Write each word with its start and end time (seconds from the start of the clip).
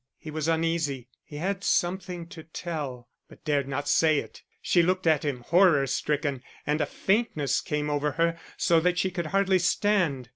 He 0.17 0.31
was 0.31 0.47
uneasy, 0.47 1.09
he 1.23 1.35
had 1.35 1.63
something 1.63 2.25
to 2.29 2.41
tell, 2.41 3.07
but 3.29 3.45
dared 3.45 3.67
not 3.67 3.87
say 3.87 4.17
it; 4.17 4.41
she 4.59 4.81
looked 4.81 5.05
at 5.05 5.23
him, 5.23 5.41
horror 5.41 5.85
stricken, 5.85 6.41
and 6.65 6.81
a 6.81 6.87
faintness 6.87 7.61
came 7.61 7.87
over 7.87 8.13
her 8.13 8.39
so 8.57 8.79
that 8.79 8.97
she 8.97 9.11
could 9.11 9.27
hardly 9.27 9.59
stand. 9.59 10.29